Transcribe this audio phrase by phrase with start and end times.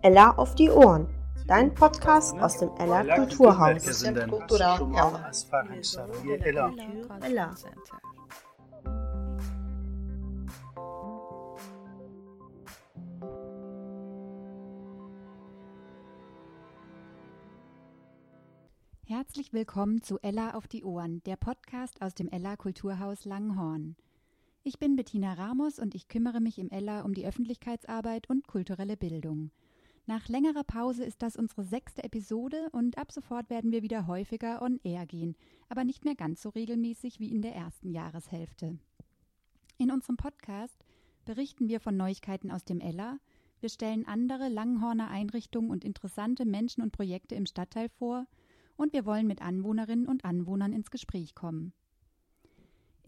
[0.00, 1.06] Ella auf die Ohren,
[1.46, 4.02] dein Podcast aus dem Ella Kulturhaus.
[7.20, 7.54] Ella.
[19.04, 23.96] Herzlich willkommen zu Ella auf die Ohren, der Podcast aus dem Ella Kulturhaus Langhorn.
[24.64, 28.96] Ich bin Bettina Ramos und ich kümmere mich im Ella um die Öffentlichkeitsarbeit und kulturelle
[28.96, 29.50] Bildung.
[30.06, 34.62] Nach längerer Pause ist das unsere sechste Episode und ab sofort werden wir wieder häufiger
[34.62, 35.36] on air gehen,
[35.68, 38.78] aber nicht mehr ganz so regelmäßig wie in der ersten Jahreshälfte.
[39.76, 40.84] In unserem Podcast
[41.24, 43.18] berichten wir von Neuigkeiten aus dem Ella,
[43.60, 48.26] wir stellen andere Langhorner Einrichtungen und interessante Menschen und Projekte im Stadtteil vor
[48.76, 51.72] und wir wollen mit Anwohnerinnen und Anwohnern ins Gespräch kommen.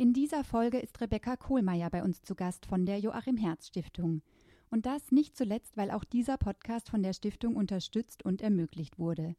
[0.00, 4.22] In dieser Folge ist Rebecca Kohlmeier bei uns zu Gast von der Joachim Herz Stiftung.
[4.70, 9.36] Und das nicht zuletzt, weil auch dieser Podcast von der Stiftung unterstützt und ermöglicht wurde.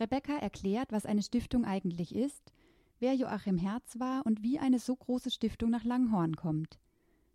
[0.00, 2.50] Rebecca erklärt, was eine Stiftung eigentlich ist,
[2.98, 6.78] wer Joachim Herz war und wie eine so große Stiftung nach Langhorn kommt.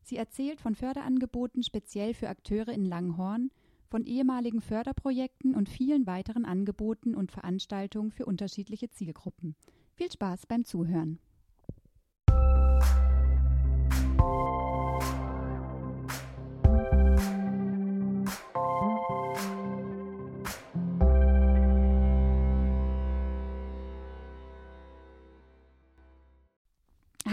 [0.02, 3.52] Sie erzählt von Förderangeboten speziell für Akteure in Langhorn,
[3.91, 9.55] von ehemaligen Förderprojekten und vielen weiteren Angeboten und Veranstaltungen für unterschiedliche Zielgruppen.
[9.93, 11.19] Viel Spaß beim Zuhören.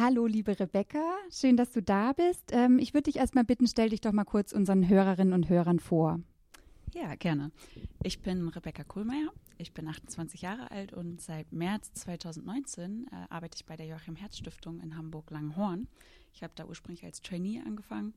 [0.02, 2.52] Hallo, liebe Rebecca, schön, dass du da bist.
[2.52, 5.78] Ähm, ich würde dich erstmal bitten, stell dich doch mal kurz unseren Hörerinnen und Hörern
[5.78, 6.20] vor.
[6.94, 7.50] Ja, gerne.
[8.02, 9.30] Ich bin Rebecca Kohlmeier.
[9.58, 14.16] Ich bin 28 Jahre alt und seit März 2019 äh, arbeite ich bei der Joachim
[14.16, 15.86] Herz Stiftung in Hamburg-Langhorn.
[16.32, 18.14] Ich habe da ursprünglich als Trainee angefangen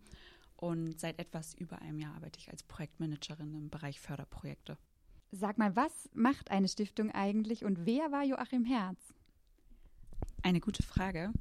[0.55, 4.77] und seit etwas über einem Jahr arbeite ich als Projektmanagerin im Bereich Förderprojekte.
[5.31, 9.13] Sag mal, was macht eine Stiftung eigentlich und wer war Joachim Herz?
[10.43, 11.31] Eine gute Frage.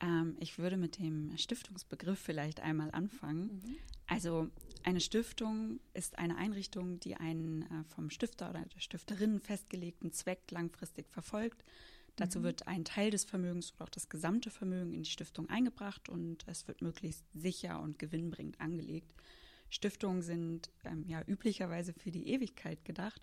[0.00, 3.60] Ähm, ich würde mit dem Stiftungsbegriff vielleicht einmal anfangen.
[3.64, 3.76] Mhm.
[4.06, 4.48] Also
[4.82, 10.50] eine Stiftung ist eine Einrichtung, die einen äh, vom Stifter oder der Stifterin festgelegten Zweck
[10.50, 11.64] langfristig verfolgt.
[12.16, 12.44] Dazu Mhm.
[12.44, 16.44] wird ein Teil des Vermögens oder auch das gesamte Vermögen in die Stiftung eingebracht und
[16.48, 19.14] es wird möglichst sicher und gewinnbringend angelegt.
[19.68, 23.22] Stiftungen sind ähm, ja üblicherweise für die Ewigkeit gedacht,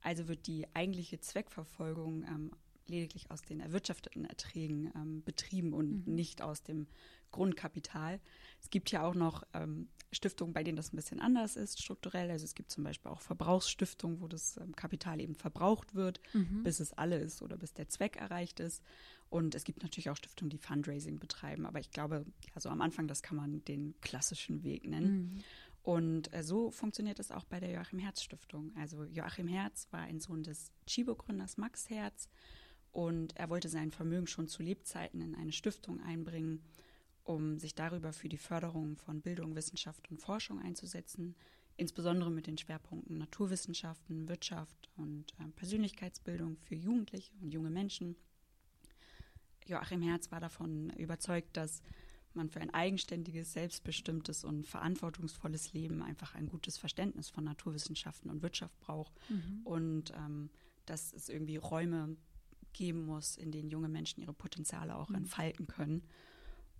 [0.00, 2.52] also wird die eigentliche Zweckverfolgung ähm,
[2.90, 6.14] lediglich aus den erwirtschafteten Erträgen ähm, betrieben und Mhm.
[6.14, 6.86] nicht aus dem
[7.30, 8.20] Grundkapital.
[8.60, 12.28] Es gibt ja auch noch ähm, Stiftungen, bei denen das ein bisschen anders ist strukturell.
[12.30, 16.64] Also es gibt zum Beispiel auch Verbrauchsstiftungen, wo das ähm, Kapital eben verbraucht wird, Mhm.
[16.64, 18.82] bis es alle ist oder bis der Zweck erreicht ist.
[19.28, 21.64] Und es gibt natürlich auch Stiftungen, die Fundraising betreiben.
[21.64, 25.34] Aber ich glaube, also am Anfang, das kann man den klassischen Weg nennen.
[25.34, 25.44] Mhm.
[25.82, 28.72] Und äh, so funktioniert es auch bei der Joachim Herz Stiftung.
[28.76, 32.28] Also Joachim Herz war ein Sohn des Chibo-Gründers Max Herz
[32.92, 36.62] und er wollte sein Vermögen schon zu Lebzeiten in eine Stiftung einbringen,
[37.24, 41.36] um sich darüber für die Förderung von Bildung, Wissenschaft und Forschung einzusetzen,
[41.76, 48.16] insbesondere mit den Schwerpunkten Naturwissenschaften, Wirtschaft und äh, Persönlichkeitsbildung für Jugendliche und junge Menschen.
[49.66, 51.82] Joachim Herz war davon überzeugt, dass
[52.34, 58.42] man für ein eigenständiges, selbstbestimmtes und verantwortungsvolles Leben einfach ein gutes Verständnis von Naturwissenschaften und
[58.42, 59.60] Wirtschaft braucht Mhm.
[59.64, 60.50] und ähm,
[60.86, 62.16] dass es irgendwie Räume
[62.72, 65.16] geben muss, in denen junge Menschen ihre Potenziale auch Mhm.
[65.16, 66.02] entfalten können.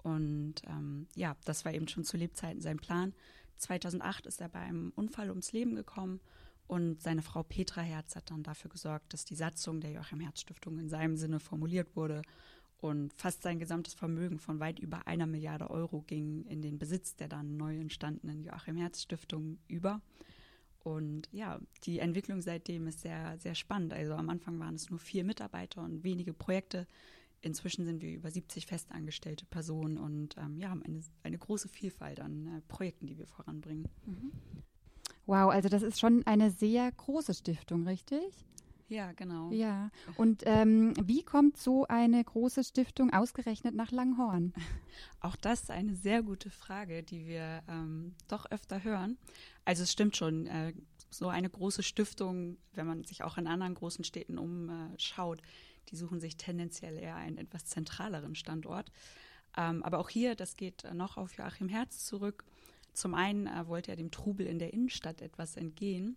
[0.03, 3.13] Und ähm, ja, das war eben schon zu Lebzeiten sein Plan.
[3.59, 6.21] 2008 ist er bei einem Unfall ums Leben gekommen
[6.67, 10.41] und seine Frau Petra Herz hat dann dafür gesorgt, dass die Satzung der Joachim Herz
[10.41, 12.23] Stiftung in seinem Sinne formuliert wurde
[12.79, 17.17] und fast sein gesamtes Vermögen von weit über einer Milliarde Euro ging in den Besitz
[17.17, 20.01] der dann neu entstandenen Joachim Herz Stiftung über.
[20.83, 23.93] Und ja, die Entwicklung seitdem ist sehr, sehr spannend.
[23.93, 26.87] Also am Anfang waren es nur vier Mitarbeiter und wenige Projekte.
[27.43, 32.21] Inzwischen sind wir über 70 festangestellte Personen und ähm, ja, haben eine, eine große Vielfalt
[32.21, 33.89] an äh, Projekten, die wir voranbringen.
[35.27, 38.45] Wow, also das ist schon eine sehr große Stiftung, richtig?
[38.91, 39.53] Ja, genau.
[39.53, 39.91] Ja.
[40.17, 44.53] Und ähm, wie kommt so eine große Stiftung ausgerechnet nach Langhorn?
[45.21, 49.17] Auch das ist eine sehr gute Frage, die wir ähm, doch öfter hören.
[49.65, 50.73] Also es stimmt schon, äh,
[51.09, 55.41] so eine große Stiftung, wenn man sich auch in anderen großen Städten umschaut,
[55.89, 58.91] die suchen sich tendenziell eher einen etwas zentraleren Standort.
[59.57, 62.45] Ähm, aber auch hier, das geht noch auf Joachim Herz zurück.
[62.93, 66.17] Zum einen äh, wollte er dem Trubel in der Innenstadt etwas entgehen.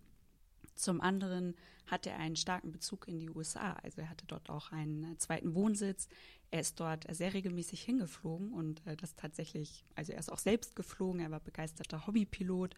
[0.74, 1.54] Zum anderen
[1.86, 3.74] hat er einen starken Bezug in die USA.
[3.82, 6.08] Also er hatte dort auch einen äh, zweiten Wohnsitz.
[6.50, 10.76] Er ist dort sehr regelmäßig hingeflogen und äh, das tatsächlich, also er ist auch selbst
[10.76, 12.74] geflogen, er war begeisterter Hobbypilot.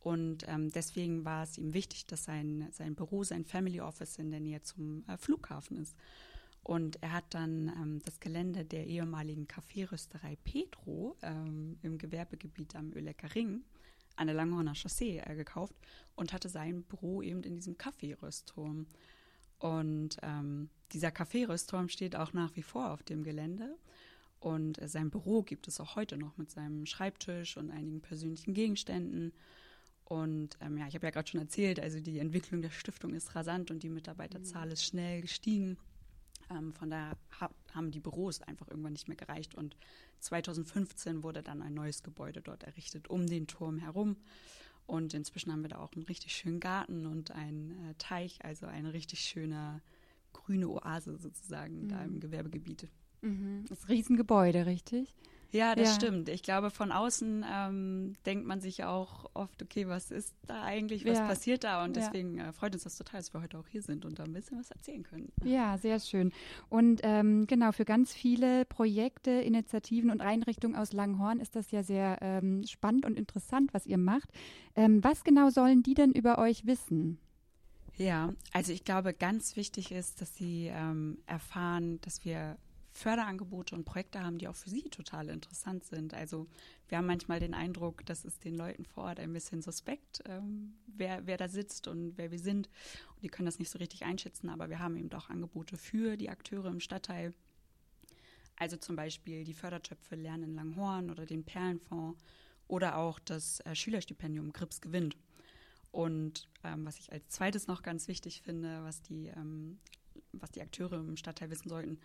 [0.00, 4.30] Und ähm, deswegen war es ihm wichtig, dass sein, sein Büro, sein Family Office in
[4.30, 5.96] der Nähe zum äh, Flughafen ist.
[6.62, 12.92] Und er hat dann ähm, das Gelände der ehemaligen Kaffeerösterei Petro ähm, im Gewerbegebiet am
[12.92, 13.64] Ölecker Ring
[14.16, 15.74] an der Langhorner Chaussee äh, gekauft
[16.14, 18.86] und hatte sein Büro eben in diesem Kaffeeröstturm.
[19.58, 23.76] Und ähm, dieser Kaffeeröstturm steht auch nach wie vor auf dem Gelände.
[24.40, 28.54] Und äh, sein Büro gibt es auch heute noch mit seinem Schreibtisch und einigen persönlichen
[28.54, 29.32] Gegenständen.
[30.04, 33.34] Und ähm, ja, ich habe ja gerade schon erzählt, also die Entwicklung der Stiftung ist
[33.34, 34.72] rasant und die Mitarbeiterzahl mhm.
[34.72, 35.78] ist schnell gestiegen.
[36.50, 39.54] Ähm, von daher ha haben die Büros einfach irgendwann nicht mehr gereicht.
[39.54, 39.76] Und
[40.20, 44.16] 2015 wurde dann ein neues Gebäude dort errichtet, um den Turm herum.
[44.86, 48.66] Und inzwischen haben wir da auch einen richtig schönen Garten und einen äh, Teich, also
[48.66, 49.82] eine richtig schöne
[50.32, 51.88] grüne Oase sozusagen mhm.
[51.88, 52.88] da im Gewerbegebiet.
[53.22, 53.64] Mhm.
[53.68, 55.14] Das Riesengebäude, richtig?
[55.56, 55.94] Ja, das ja.
[55.94, 56.28] stimmt.
[56.28, 61.04] Ich glaube, von außen ähm, denkt man sich auch oft, okay, was ist da eigentlich,
[61.04, 61.26] was ja.
[61.26, 61.82] passiert da?
[61.84, 64.24] Und deswegen äh, freut uns das total, dass wir heute auch hier sind und da
[64.24, 65.32] ein bisschen was erzählen können.
[65.44, 66.32] Ja, sehr schön.
[66.68, 71.82] Und ähm, genau, für ganz viele Projekte, Initiativen und Einrichtungen aus Langhorn ist das ja
[71.82, 74.30] sehr ähm, spannend und interessant, was ihr macht.
[74.74, 77.18] Ähm, was genau sollen die denn über euch wissen?
[77.96, 82.58] Ja, also ich glaube, ganz wichtig ist, dass sie ähm, erfahren, dass wir
[82.96, 86.14] Förderangebote und Projekte haben, die auch für sie total interessant sind.
[86.14, 86.46] Also
[86.88, 90.74] wir haben manchmal den Eindruck, dass es den Leuten vor Ort ein bisschen suspekt, ähm,
[90.86, 92.68] wer, wer da sitzt und wer wir sind.
[93.14, 96.16] Und die können das nicht so richtig einschätzen, aber wir haben eben auch Angebote für
[96.16, 97.34] die Akteure im Stadtteil.
[98.56, 102.18] Also zum Beispiel die Fördertöpfe Lernen in Langhorn oder den Perlenfonds
[102.66, 105.18] oder auch das äh, Schülerstipendium Grips gewinnt.
[105.92, 109.78] Und ähm, was ich als zweites noch ganz wichtig finde, was die, ähm,
[110.32, 111.98] was die Akteure im Stadtteil wissen sollten,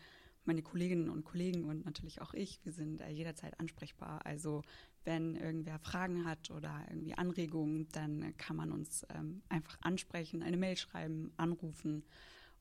[0.46, 4.26] meine Kolleginnen und Kollegen und natürlich auch ich, wir sind äh, jederzeit ansprechbar.
[4.26, 4.64] Also
[5.04, 10.58] wenn irgendwer Fragen hat oder irgendwie Anregungen, dann kann man uns ähm, einfach ansprechen, eine
[10.58, 12.04] Mail schreiben, anrufen.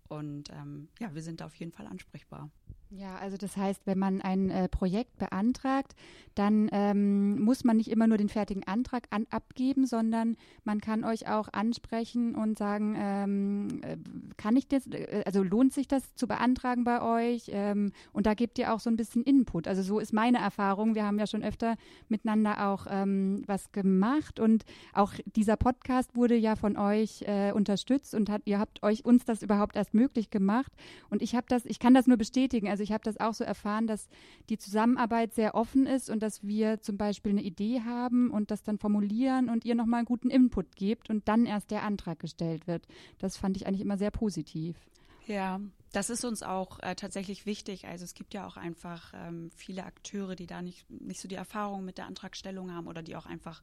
[0.09, 2.51] Und ähm, ja, wir sind da auf jeden Fall ansprechbar.
[2.93, 5.95] Ja, also das heißt, wenn man ein äh, Projekt beantragt,
[6.35, 11.05] dann ähm, muss man nicht immer nur den fertigen Antrag an, abgeben, sondern man kann
[11.05, 13.97] euch auch ansprechen und sagen, ähm, äh,
[14.37, 17.51] kann ich das, äh, also lohnt sich das zu beantragen bei euch?
[17.53, 19.69] Ähm, und da gebt ihr auch so ein bisschen Input.
[19.69, 20.97] Also so ist meine Erfahrung.
[20.97, 21.77] Wir haben ja schon öfter
[22.09, 24.65] miteinander auch ähm, was gemacht und
[24.95, 29.25] auch dieser Podcast wurde ja von euch äh, unterstützt und hat, ihr habt euch uns
[29.25, 30.73] das überhaupt erst möglich gemacht.
[31.09, 32.60] Und ich habe das, ich kann das nur bestätigen.
[32.69, 34.09] Also also ich habe das auch so erfahren, dass
[34.49, 38.63] die Zusammenarbeit sehr offen ist und dass wir zum Beispiel eine Idee haben und das
[38.63, 42.67] dann formulieren und ihr nochmal einen guten Input gebt und dann erst der Antrag gestellt
[42.67, 42.87] wird.
[43.19, 44.79] Das fand ich eigentlich immer sehr positiv.
[45.27, 45.61] Ja,
[45.93, 47.87] das ist uns auch äh, tatsächlich wichtig.
[47.87, 51.35] Also es gibt ja auch einfach ähm, viele Akteure, die da nicht, nicht so die
[51.35, 53.63] Erfahrung mit der Antragstellung haben oder die auch einfach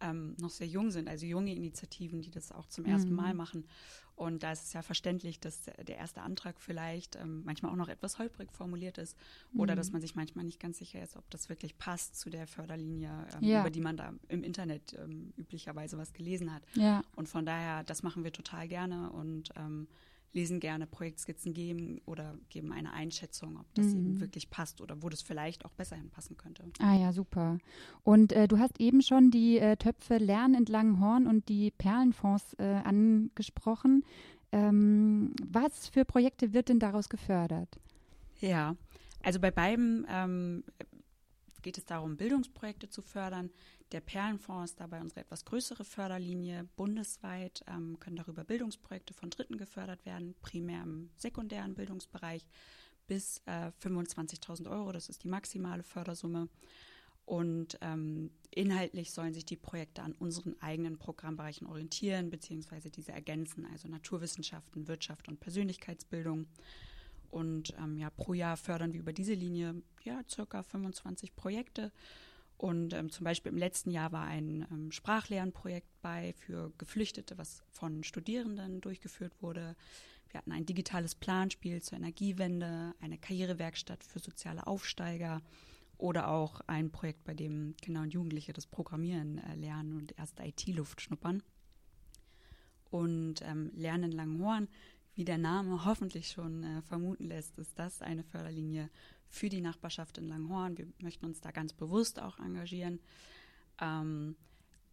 [0.00, 3.16] ähm, noch sehr jung sind, also junge Initiativen, die das auch zum ersten mhm.
[3.16, 3.66] Mal machen.
[4.14, 7.88] Und da ist es ja verständlich, dass der erste Antrag vielleicht ähm, manchmal auch noch
[7.88, 9.14] etwas holprig formuliert ist
[9.54, 9.76] oder mhm.
[9.76, 13.10] dass man sich manchmal nicht ganz sicher ist, ob das wirklich passt zu der Förderlinie,
[13.34, 13.60] ähm, ja.
[13.60, 16.62] über die man da im Internet ähm, üblicherweise was gelesen hat.
[16.74, 17.02] Ja.
[17.14, 19.86] Und von daher, das machen wir total gerne und ähm,
[20.36, 23.96] lesen gerne Projektskizzen geben oder geben eine Einschätzung, ob das mhm.
[23.96, 26.62] eben wirklich passt oder wo das vielleicht auch besser hinpassen könnte.
[26.78, 27.58] Ah ja, super.
[28.04, 32.54] Und äh, du hast eben schon die äh, Töpfe Lernen entlang Horn und die Perlenfonds
[32.58, 34.04] äh, angesprochen.
[34.52, 37.80] Ähm, was für Projekte wird denn daraus gefördert?
[38.38, 38.76] Ja,
[39.22, 40.64] also bei beiden ähm,
[41.62, 43.50] geht es darum, Bildungsprojekte zu fördern.
[43.92, 46.68] Der Perlenfonds ist dabei unsere etwas größere Förderlinie.
[46.76, 52.44] Bundesweit ähm, können darüber Bildungsprojekte von Dritten gefördert werden, primär im sekundären Bildungsbereich
[53.06, 54.90] bis äh, 25.000 Euro.
[54.90, 56.48] Das ist die maximale Fördersumme.
[57.26, 63.66] Und ähm, inhaltlich sollen sich die Projekte an unseren eigenen Programmbereichen orientieren, beziehungsweise diese ergänzen,
[63.66, 66.46] also Naturwissenschaften, Wirtschaft und Persönlichkeitsbildung.
[67.30, 71.92] Und ähm, ja, pro Jahr fördern wir über diese Linie ja circa 25 Projekte
[72.58, 77.62] und ähm, zum Beispiel im letzten Jahr war ein ähm, Sprachlernprojekt bei für Geflüchtete, was
[77.70, 79.76] von Studierenden durchgeführt wurde.
[80.30, 85.42] Wir hatten ein digitales Planspiel zur Energiewende, eine Karrierewerkstatt für soziale Aufsteiger
[85.98, 90.40] oder auch ein Projekt, bei dem Kinder und Jugendliche das Programmieren äh, lernen und erst
[90.40, 91.42] IT-Luft schnuppern.
[92.90, 94.68] Und ähm, Lernen in Langhorn,
[95.16, 98.90] wie der Name hoffentlich schon äh, vermuten lässt, ist das eine Förderlinie
[99.28, 100.76] für die Nachbarschaft in Langhorn.
[100.76, 103.00] Wir möchten uns da ganz bewusst auch engagieren.
[103.80, 104.36] Ähm,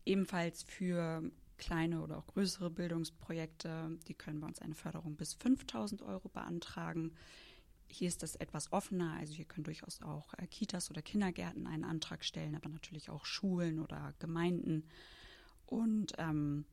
[0.06, 6.02] ebenfalls für kleine oder auch größere Bildungsprojekte, die können bei uns eine Förderung bis 5000
[6.02, 7.12] Euro beantragen.
[7.88, 11.84] Hier ist das etwas offener, also hier können durchaus auch äh, Kitas oder Kindergärten einen
[11.84, 14.86] Antrag stellen, aber natürlich auch Schulen oder Gemeinden.
[15.66, 16.66] Und ähm,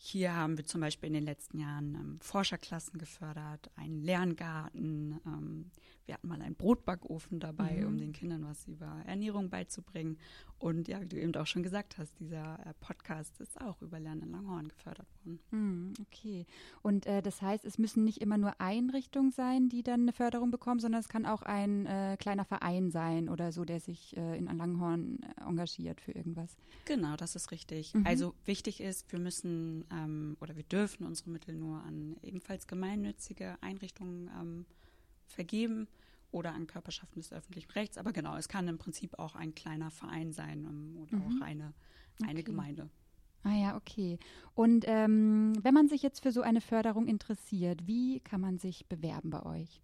[0.00, 5.20] hier haben wir zum Beispiel in den letzten Jahren ähm, Forscherklassen gefördert, einen Lerngarten.
[5.26, 5.70] Ähm,
[6.06, 7.86] wir hatten mal einen Brotbackofen dabei, mhm.
[7.86, 10.16] um den Kindern was über Ernährung beizubringen.
[10.58, 14.00] Und ja, wie du eben auch schon gesagt hast, dieser äh, Podcast ist auch über
[14.00, 15.38] Lernen in Langhorn gefördert worden.
[15.50, 16.46] Mhm, okay.
[16.82, 20.50] Und äh, das heißt, es müssen nicht immer nur Einrichtungen sein, die dann eine Förderung
[20.50, 24.38] bekommen, sondern es kann auch ein äh, kleiner Verein sein oder so, der sich äh,
[24.38, 26.56] in Langhorn engagiert für irgendwas.
[26.86, 27.94] Genau, das ist richtig.
[27.94, 28.06] Mhm.
[28.06, 33.56] Also wichtig ist, wir müssen ähm, oder wir dürfen unsere Mittel nur an ebenfalls gemeinnützige
[33.60, 34.66] Einrichtungen ähm,
[35.26, 35.88] vergeben
[36.30, 37.98] oder an Körperschaften des öffentlichen Rechts.
[37.98, 41.22] Aber genau, es kann im Prinzip auch ein kleiner Verein sein um, oder mhm.
[41.22, 41.72] auch eine,
[42.22, 42.42] eine okay.
[42.42, 42.90] Gemeinde.
[43.44, 44.18] Ah ja, okay.
[44.54, 48.86] Und ähm, wenn man sich jetzt für so eine Förderung interessiert, wie kann man sich
[48.86, 49.80] bewerben bei euch?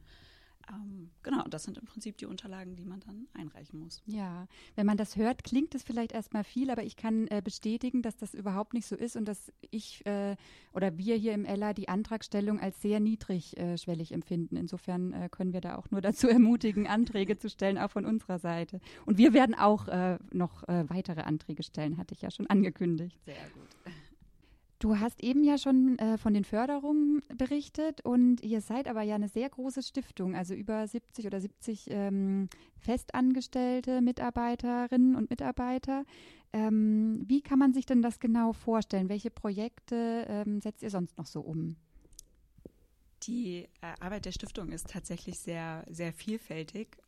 [0.71, 4.02] Ähm, genau, das sind im Prinzip die Unterlagen, die man dann einreichen muss.
[4.07, 8.02] Ja, wenn man das hört, klingt es vielleicht erstmal viel, aber ich kann äh, bestätigen,
[8.02, 10.37] dass das überhaupt nicht so ist und dass ich äh,
[10.73, 14.57] oder wir hier im Ella die Antragstellung als sehr niedrigschwellig äh, empfinden.
[14.57, 18.38] Insofern äh, können wir da auch nur dazu ermutigen, Anträge zu stellen, auch von unserer
[18.38, 18.81] Seite.
[19.07, 23.19] Und wir werden auch äh, noch äh, weitere Anträge stellen, hatte ich ja schon angekündigt.
[23.25, 23.69] Sehr gut.
[24.82, 29.14] Du hast eben ja schon äh, von den Förderungen berichtet und ihr seid aber ja
[29.14, 32.48] eine sehr große Stiftung, also über 70 oder 70 ähm,
[32.78, 36.04] festangestellte Mitarbeiterinnen und Mitarbeiter.
[36.52, 39.08] Ähm, wie kann man sich denn das genau vorstellen?
[39.08, 41.76] Welche Projekte ähm, setzt ihr sonst noch so um?
[43.22, 46.98] Die äh, Arbeit der Stiftung ist tatsächlich sehr, sehr vielfältig.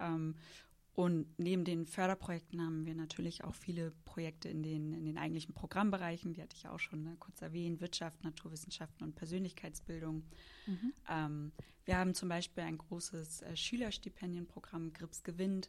[0.95, 5.53] Und neben den Förderprojekten haben wir natürlich auch viele Projekte in den, in den eigentlichen
[5.53, 10.23] Programmbereichen, die hatte ich ja auch schon ne, kurz erwähnt, Wirtschaft, Naturwissenschaften und Persönlichkeitsbildung.
[10.67, 10.93] Mhm.
[11.11, 11.53] Ähm,
[11.85, 15.69] wir haben zum Beispiel ein großes äh, Schülerstipendienprogramm Grips gewinnt.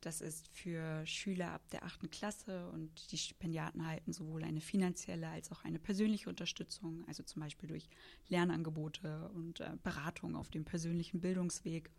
[0.00, 5.28] Das ist für Schüler ab der achten Klasse und die Stipendiaten halten sowohl eine finanzielle
[5.28, 7.88] als auch eine persönliche Unterstützung, also zum Beispiel durch
[8.28, 11.90] Lernangebote und äh, Beratung auf dem persönlichen Bildungsweg.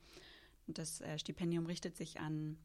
[0.67, 2.57] Und das äh, Stipendium richtet sich an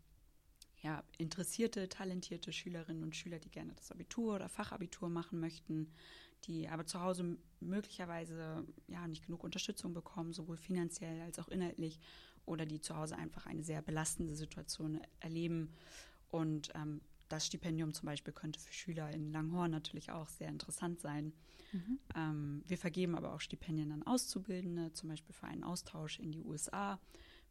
[0.83, 5.93] ja, interessierte, talentierte Schülerinnen und Schüler, die gerne das Abitur oder Fachabitur machen möchten,
[6.45, 11.99] die aber zu Hause möglicherweise ja nicht genug Unterstützung bekommen, sowohl finanziell als auch inhaltlich,
[12.47, 15.75] oder die zu Hause einfach eine sehr belastende Situation erleben.
[16.31, 21.01] Und ähm, das Stipendium zum Beispiel könnte für Schüler in Langhorn natürlich auch sehr interessant
[21.01, 21.33] sein.
[21.73, 21.99] Mhm.
[22.17, 26.41] Ähm, wir vergeben aber auch Stipendien an Auszubildende, zum Beispiel für einen Austausch in die
[26.41, 26.99] USA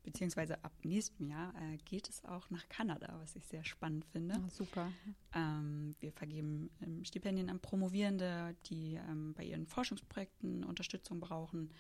[0.08, 4.36] beziehungsweise ab nächstem Jahr äh, geht es auch nach Kanada, was ich sehr spannend finde.
[4.36, 4.90] Ah, super.
[5.36, 11.72] Ähm, wir vergeben ähm, Stipendien an Promovierende, die ähm, bei ihren Forschungsprojekten Unterstützung brauchen.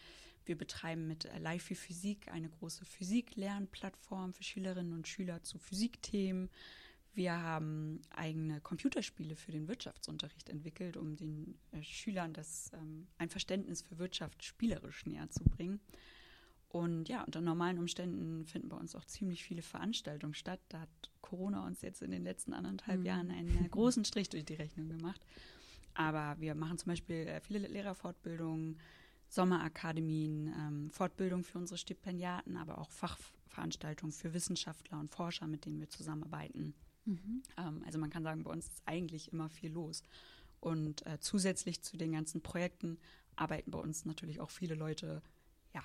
[0.44, 5.58] Wir betreiben mit äh, Live für Physik eine große Physik-Lernplattform für Schülerinnen und Schüler zu
[5.58, 6.50] Physikthemen.
[7.14, 13.30] Wir haben eigene Computerspiele für den Wirtschaftsunterricht entwickelt, um den äh, Schülern das ähm, ein
[13.30, 15.80] Verständnis für Wirtschaft spielerisch näher zu bringen.
[16.78, 20.60] Und ja, unter normalen Umständen finden bei uns auch ziemlich viele Veranstaltungen statt.
[20.70, 20.90] Da hat
[21.22, 23.06] Corona uns jetzt in den letzten anderthalb mhm.
[23.06, 25.20] Jahren einen großen Strich durch die Rechnung gemacht.
[25.96, 28.78] Aber wir machen zum Beispiel äh, viele Lehrerfortbildungen,
[29.28, 35.80] Sommerakademien, ähm, Fortbildung für unsere Stipendiaten, aber auch Fachveranstaltungen für Wissenschaftler und Forscher, mit denen
[35.80, 36.76] wir zusammenarbeiten.
[37.06, 37.42] Mhm.
[37.58, 40.04] Ähm, also man kann sagen, bei uns ist eigentlich immer viel los.
[40.60, 43.00] Und äh, zusätzlich zu den ganzen Projekten
[43.36, 45.24] arbeiten bei uns natürlich auch viele Leute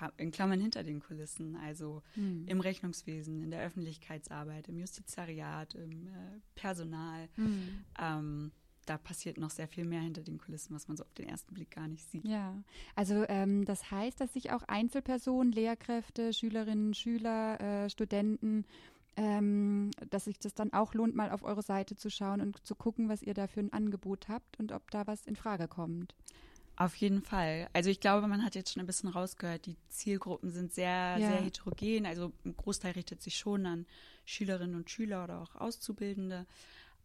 [0.01, 2.45] ja, in Klammern hinter den Kulissen, also mhm.
[2.47, 7.29] im Rechnungswesen, in der Öffentlichkeitsarbeit, im Justizariat, im äh, Personal.
[7.35, 7.85] Mhm.
[7.99, 8.51] Ähm,
[8.85, 11.53] da passiert noch sehr viel mehr hinter den Kulissen, was man so auf den ersten
[11.53, 12.25] Blick gar nicht sieht.
[12.25, 12.61] Ja,
[12.95, 18.65] also ähm, das heißt, dass sich auch Einzelpersonen, Lehrkräfte, Schülerinnen, Schüler, äh, Studenten,
[19.15, 22.75] ähm, dass sich das dann auch lohnt, mal auf eure Seite zu schauen und zu
[22.75, 26.15] gucken, was ihr da für ein Angebot habt und ob da was in Frage kommt.
[26.75, 27.69] Auf jeden Fall.
[27.73, 31.17] Also ich glaube, man hat jetzt schon ein bisschen rausgehört, die Zielgruppen sind sehr, ja.
[31.17, 32.05] sehr heterogen.
[32.05, 33.85] Also ein Großteil richtet sich schon an
[34.25, 36.47] Schülerinnen und Schüler oder auch Auszubildende,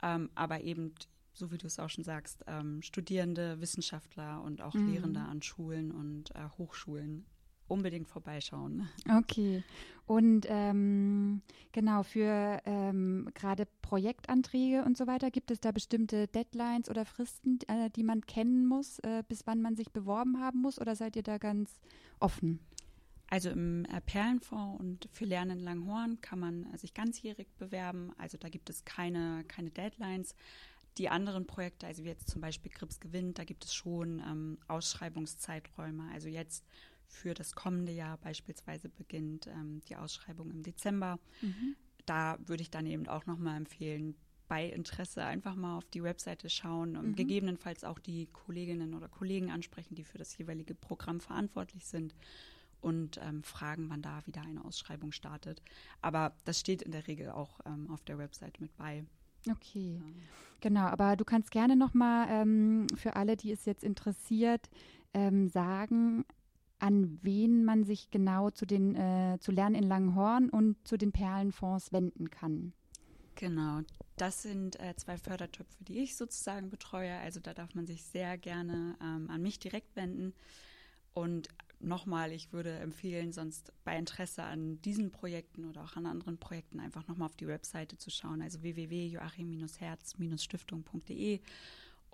[0.02, 0.94] ähm, aber eben
[1.38, 4.92] so wie du es auch schon sagst, ähm, Studierende, Wissenschaftler und auch mhm.
[4.92, 7.26] Lehrende an Schulen und äh, Hochschulen
[7.68, 8.88] unbedingt vorbeischauen.
[9.08, 9.62] Okay.
[10.06, 16.88] Und ähm, genau, für ähm, gerade Projektanträge und so weiter, gibt es da bestimmte Deadlines
[16.88, 20.80] oder Fristen, äh, die man kennen muss, äh, bis wann man sich beworben haben muss?
[20.80, 21.78] Oder seid ihr da ganz
[22.20, 22.60] offen?
[23.30, 28.12] Also im äh, Perlenfonds und für Lernen in Langhorn kann man äh, sich ganzjährig bewerben.
[28.16, 30.34] Also da gibt es keine, keine Deadlines.
[30.96, 34.58] Die anderen Projekte, also wie jetzt zum Beispiel Grips gewinnt, da gibt es schon ähm,
[34.66, 36.10] Ausschreibungszeiträume.
[36.12, 36.64] Also jetzt
[37.08, 41.18] für das kommende Jahr beispielsweise beginnt ähm, die Ausschreibung im Dezember.
[41.40, 41.76] Mhm.
[42.06, 44.14] Da würde ich dann eben auch nochmal empfehlen,
[44.48, 47.14] bei Interesse einfach mal auf die Webseite schauen und mhm.
[47.16, 52.14] gegebenenfalls auch die Kolleginnen oder Kollegen ansprechen, die für das jeweilige Programm verantwortlich sind
[52.80, 55.62] und ähm, fragen, wann da wieder eine Ausschreibung startet.
[56.00, 59.04] Aber das steht in der Regel auch ähm, auf der Webseite mit bei.
[59.50, 60.00] Okay,
[60.60, 60.86] genau.
[60.86, 64.68] Aber du kannst gerne nochmal ähm, für alle, die es jetzt interessiert,
[65.14, 66.24] ähm, sagen,
[66.78, 71.12] an wen man sich genau zu den äh, zu Lernen in Langenhorn und zu den
[71.12, 72.72] Perlenfonds wenden kann.
[73.34, 73.80] Genau,
[74.16, 77.16] das sind äh, zwei Fördertöpfe, die ich sozusagen betreue.
[77.18, 80.34] Also da darf man sich sehr gerne ähm, an mich direkt wenden.
[81.14, 81.48] Und
[81.80, 86.80] nochmal, ich würde empfehlen, sonst bei Interesse an diesen Projekten oder auch an anderen Projekten
[86.80, 91.40] einfach nochmal auf die Webseite zu schauen, also www.joachim-herz-stiftung.de.